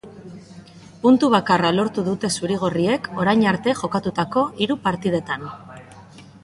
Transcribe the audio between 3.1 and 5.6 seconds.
orain arte jokatutako hiru partidetan.